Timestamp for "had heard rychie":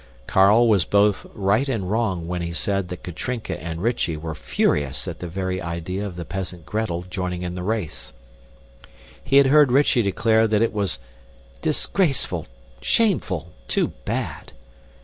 9.35-10.01